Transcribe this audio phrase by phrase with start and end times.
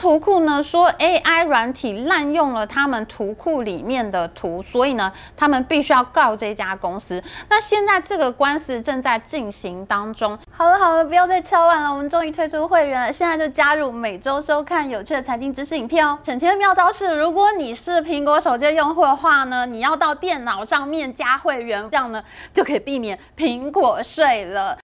[0.00, 7.22] 图库呢说 AI 软体滥用了他们图库里面的图，所以呢，他们必须要告这家公司。
[7.50, 10.38] 那现在这个官司正在进行当中。
[10.50, 16.18] 好了好了，不要再敲碗了，我们终于推出会员了，现在就加入每周收看有趣的财经知识影片哦。
[16.22, 22.24] 省钱的妙招是，如果你是苹果手机用户的话呢，你要到电脑上面加会员，这样呢
[22.54, 24.78] 就可以避免苹果税了。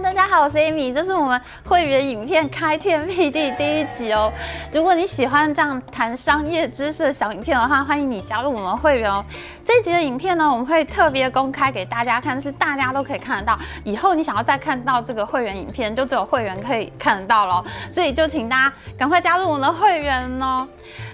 [0.00, 4.32] 大家好，我是 Amy，这是我们会员影片开天辟地第一集哦。
[4.72, 9.24] 如果你喜欢这样谈商业知识的小影片的话，欢迎你加入我们会员哦。
[9.64, 13.58] 这一集的影片呢，我们会特别公开给大家看，是大家都可以看得到。
[13.82, 17.64] 以后你想要再看到这个会员影片，就只有会员可以看得到喽。
[17.90, 20.66] 所以就请大家赶快加入我们的会员哦。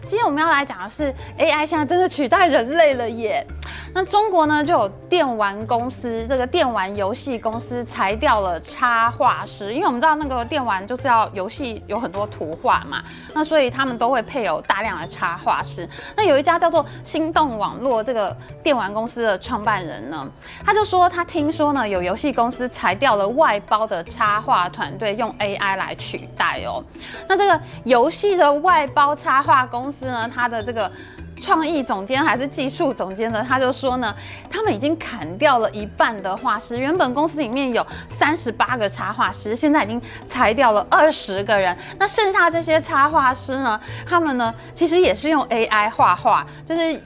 [0.02, 3.46] 今天我们要来讲的是 AI 现在真的取代人类了耶。
[3.96, 13.00] 那中国呢，就有电玩公司，这个电玩游戏公司裁掉了插画师，因为我们知道那个电玩就是要游戏有很多图画嘛，
[13.32, 15.88] 那所以他们都会配有大量的插画师。
[16.16, 20.28] 那有一家叫做心动网络这个电玩公司的创办人呢，
[20.64, 26.82] 他就说他听说呢，有游戏公司裁掉了外包的插画团队，用 AI 来取代哦。
[27.28, 30.90] 那这个游戏的外包插画公司呢，它的这个。
[31.44, 33.44] 创意总监还是技术总监呢？
[33.46, 34.14] 他就说呢，
[34.50, 36.78] 他们已经砍掉了一半的画师。
[36.78, 37.86] 原本公司里面有
[38.18, 41.76] 三十八个插画师，现在已经裁掉了二十个人。
[41.98, 43.78] 那剩下这些插画师呢？
[44.06, 46.98] 他们呢，其实也是用 AI 画画，就是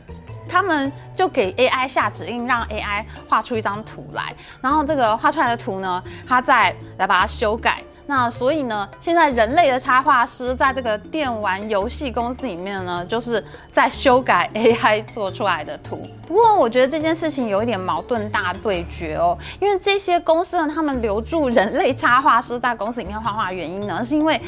[0.49, 7.83] 他们就给 AI 下指令，让 AI 画出一张图来，然后这个画出来的图呢，他再来把它修改。
[8.11, 16.09] 那所以呢，现在人类的插画师在这个电玩游戏公司里面呢，就是在修改 AI 做出来的图。
[16.27, 24.41] 不过我觉得这件事情有一点矛盾大对决哦，因为这些公司呢，他们留住人类插画师在公司里面画画的原因呢，是因为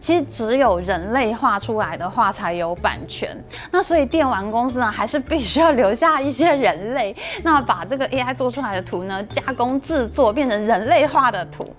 [0.00, 3.36] 其实只有人类画出来的画才有版权。
[3.72, 11.74] 那所以电玩公司呢，还是必须要留下一些人类，那把这个 AI 做出来的图呢，加工制作变成人类画的图。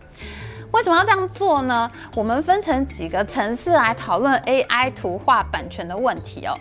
[0.71, 1.89] 为什么要这样做呢？
[2.15, 6.57] 我们分成几个层次来讨论 AI 图画版权的问题哦。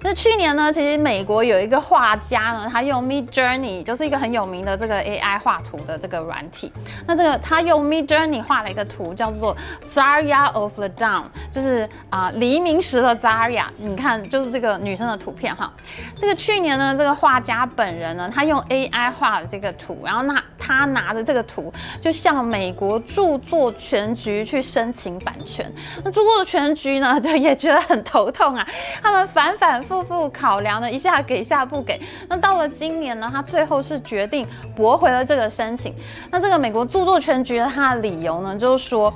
[0.00, 6.72] 那去年呢，其实美国有一个画家呢，他用 Midjourney，就是一个很有名的这个 AI 画图的这个软体。
[7.06, 9.56] 那这个他用 Midjourney 画了一个图，叫做
[9.90, 13.64] Zarya of the Dawn，就是啊、黎明时的 Zarya。
[13.76, 15.72] 你看，就是这个女生的图片哈。
[16.20, 25.70] 这个去年呢，这个画家本人呢，他用 AI 画了这个图，然后那他拿着这个图，就向美国著作权局去申请版权。
[26.04, 28.64] 那著作权局呢，就也觉得很头痛啊，
[29.02, 29.84] 他们反反。
[29.88, 31.98] 复复考量了一下，给一下不给。
[32.28, 35.94] 那到了今年呢，他最后是决定驳回了这个申请。
[36.30, 39.12] 那这个美国著作权局的他的理由呢，就是说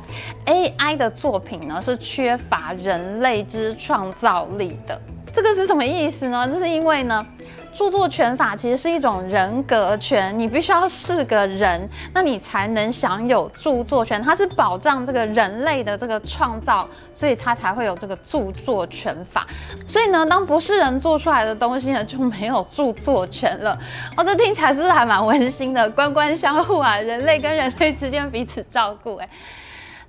[0.47, 4.99] AI 的作品呢是缺乏人类之创造力的。
[5.35, 6.49] 这个是什么意思呢？
[6.51, 7.27] 就是因为呢。
[7.75, 14.23] 著作权法其实是一种人格权，你必须要是个人，那你才能享有著作权。
[14.23, 19.47] 它是保障这个人类的这个创造，所以它才会有这个著作权法。
[19.89, 23.77] 所以呢，当不是人做出来的东西呢，就没有著作权了。
[24.17, 25.89] 哦，这听起来是不是还蛮温馨的？
[25.91, 29.29] 官官相护啊，人类跟人类之间彼此照顾，欸。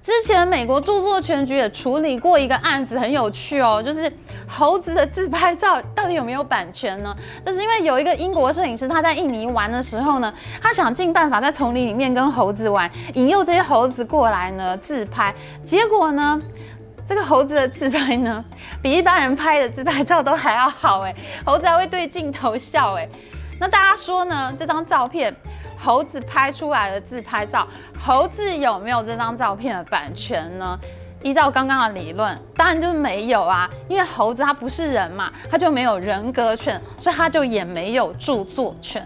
[0.03, 4.11] 之前美国著作权局也处理过一个案子，很有趣哦，就是
[4.45, 7.15] 猴子的自拍照到底有没有版权呢？
[7.45, 16.37] 就是因为有一个英国摄影师，他在印尼玩的时候呢，他想尽办法在丛林里面跟猴子玩，引诱这些猴子过来呢自拍，结果呢，
[17.07, 18.43] 这个猴子的自拍呢，
[18.83, 21.15] 比一般人拍的自拍照都还要好诶，
[21.45, 23.07] 猴子还会对镜头笑诶。
[23.57, 24.53] 那大家说呢？
[24.59, 25.33] 这张照片。
[25.83, 27.67] 猴子拍出来的自拍照，
[28.01, 30.79] 猴子有没有这张照片的版权呢？
[31.21, 39.05] 依照刚刚的理论，当然就是没有啊，因为猴子它不是人嘛，它就没有人格权，所以它就也没有著作权。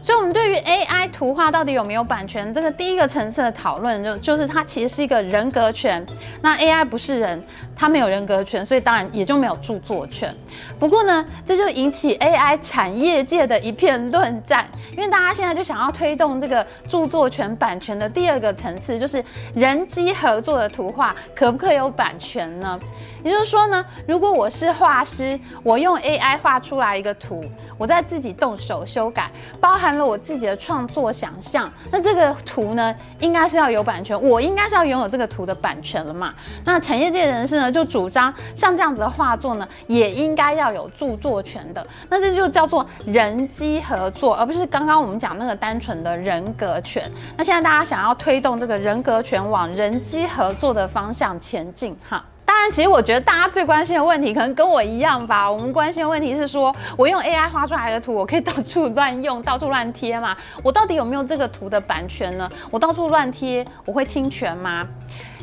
[0.00, 6.04] 所以，我们对于 AI 图画到底有没有版权，这个第一个层次的讨论就就是它其实是一个人格权。
[6.40, 7.42] 那 AI 不是人，
[7.76, 10.34] 它没有人格权，所以当然也就没有著作权。
[10.78, 14.66] 不过呢，这就引起 AI 产业界的一片论战，
[14.98, 19.24] 因为大家现在就想要推动这个著作权版权的第二个层次，就是
[19.54, 22.76] 人机合作的图画可不可以有版权呢？
[23.22, 27.44] 也就是说呢，如果我是画师，我用 AI 画出来一个图，
[27.78, 29.30] 我在自己动手修改，
[29.60, 36.34] 包含了我自己的创作想象，那这个图呢，应该是要有版权，我应该是要拥有这个图的版权了嘛？
[36.64, 41.86] 那产业界人士呢，就主张像这样子的画作呢，也应该要有著作权的。
[42.10, 52.24] 那这就叫做人机合作，而不是刚刚我们讲那个单纯的人格权，那现在大家想要推动这个人格权往人机合作的方向前进哈。
[52.58, 55.48] 当然，其实我觉得大家最关心的问题，可能跟我一样吧。
[55.48, 60.36] 我们关心的问题是说，我用 AI 画出来的图，我可以到处乱用、到处乱贴吗？
[60.64, 62.50] 我到底有没有这个图的版权呢？
[62.68, 64.84] 我到处乱贴，我会侵权吗？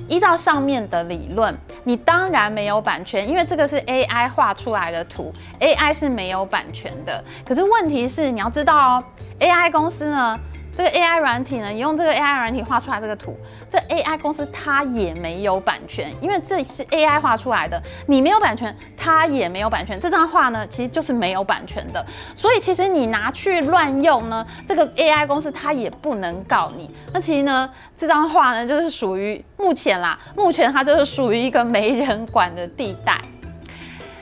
[0.10, 7.24] 依照上面的理论，你当然没有版权，因为这个是 AI 画出来的图，AI 是没有版权的。
[7.46, 9.04] 可是问题是，你要知道哦
[9.40, 10.38] ，AI 公司呢？
[10.78, 13.38] 这个 AI 软体呢，你用这个 AI 软体画出来这个图，
[13.72, 20.00] 这 AI 公司它也没有版权，因为这是 AI 画出来的，你没有版权，它也没有版权。
[20.00, 22.06] 这张画呢，其实就是没有版权的，
[22.36, 26.90] 所以其实你拿去乱用呢，这个 AI 公司它也不能告你。
[27.14, 33.18] 那其实呢，这张画呢，就是属于目前啦，目前它就是属于一个没人管的地带。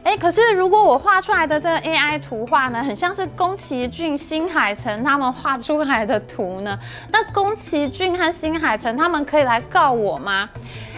[0.03, 6.77] 哎，可是如果我画出来的这个 AI 图画呢，很像是宫崎骏、新海诚他们画出来的图呢，
[7.09, 10.49] 那宫崎骏和新海诚他们可以来告我吗？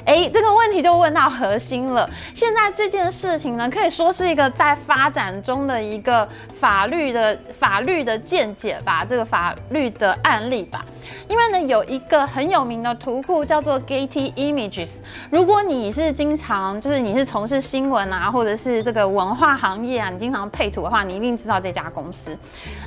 [0.06, 2.10] 哎，这个问题就问到核心了。
[2.34, 6.28] 现在这件事情呢，可以说是一个在发展中的一个
[6.60, 10.86] 法律的法律的见解吧，这个法律的案例吧。
[11.28, 14.98] 因为呢，有一个很有名的图库叫做 Getty Images。
[15.30, 22.38] 如果你是经常就是你是从事新闻啊，或者是这个文化行业啊，你经常配图的话，你一定知道这家公司。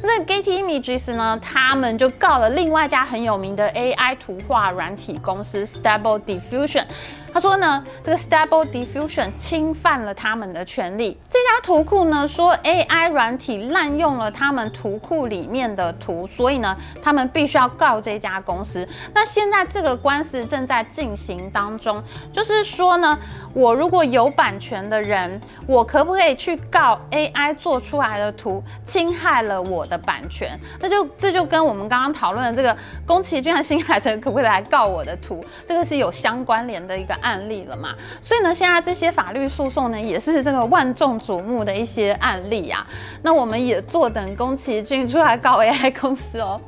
[0.03, 6.85] 那 Getty Images 呢，他们就告了另外一家很有名的 AI 图画软体公司 Stable Diffusion。
[7.33, 11.19] 他说呢，这个 Stable Diffusion 侵犯了他们的权利。
[11.31, 18.87] 这家图库呢说 AI 软体滥用了他们图库里面的图，所以呢，他们必须要告这家公司。
[19.15, 22.03] 那现在这个官司正在进行当中，
[22.33, 23.19] 就是说呢，
[23.53, 30.59] 我如果有版权的人，我可不可以去告 AI 做出来的图侵害了我的版权？
[30.81, 32.77] 那就这就跟我们刚刚讨论的这个
[33.07, 37.95] 宫崎骏和新海诚可不可以来告我的图，这个是有相关联的一个案例了嘛？
[38.23, 42.87] 所以呢，现在这些法律诉讼呢，也是这个万众瞩目的一些案例啊。
[43.23, 46.61] 那我们也坐等宫崎骏出来告 AI 公司哦。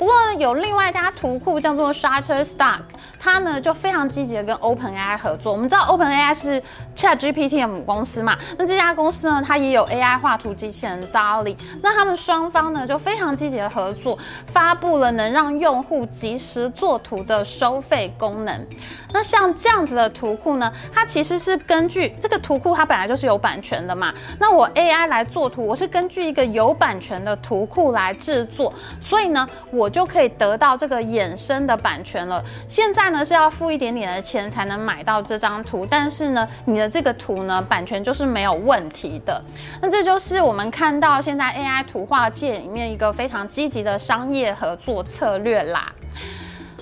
[0.00, 2.80] 不过，有另外一家图库叫做 Shutterstock，
[3.18, 5.52] 它呢就非常积极的跟 OpenAI 合作。
[5.52, 6.62] 我们知道 OpenAI 是
[6.96, 11.54] ChatGPT 的母公司嘛，那这家公司呢，它也有 AI 画图机器人 DALL-E。
[11.82, 18.66] 那他们双方呢就非常积极的合作，发布了能让用户即时作图的收费功能。
[19.12, 24.14] 那像这样子的图库呢，它其实是根据这个图库它本来就是有版权的嘛。
[24.38, 32.42] 那我 AI 来做图，我是根据一个有版权的图库来制作，所以呢，我就可以得到这个衍生的版权了。
[32.68, 39.42] 现在呢是要付一点点的钱才能买到这张图，但是呢，你的这个图呢版权就是没有问题的。
[39.82, 45.92] 那这就是我们看到现在 AI 图画界里面一个非常积极的商业合作策略啦。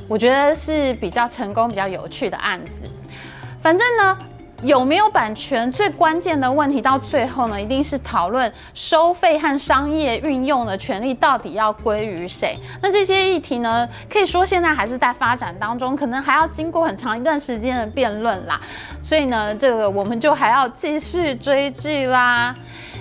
[0.07, 2.89] 我觉得是比较成功、比较有趣的案子。
[3.61, 4.19] 反正呢。
[4.63, 5.71] 有没有版权？
[5.71, 12.59] 最关键的问题到最后呢，一定是讨论收费和商业运用的权利到底要归于谁。
[12.83, 18.61] 那这些议题呢，可以说现在还是在发展当中，可能还要经过很长一段时间的辩论啦。
[19.01, 22.55] 所以呢，这个我们就还要继续追剧啦。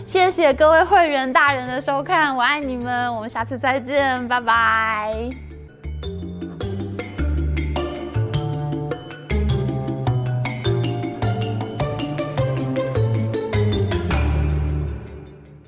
[0.05, 5.46] 谢谢各位会员大人的收看，我爱你们，我们下次再见，拜拜。